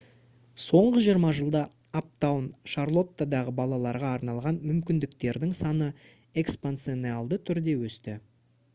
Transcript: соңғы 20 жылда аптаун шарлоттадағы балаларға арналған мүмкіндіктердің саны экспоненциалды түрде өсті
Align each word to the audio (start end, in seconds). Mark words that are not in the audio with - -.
соңғы 0.61 1.01
20 1.07 1.33
жылда 1.39 1.59
аптаун 1.99 2.47
шарлоттадағы 2.75 3.53
балаларға 3.59 4.09
арналған 4.19 4.57
мүмкіндіктердің 4.71 5.55
саны 5.61 5.89
экспоненциалды 6.45 7.43
түрде 7.51 7.81
өсті 7.91 8.21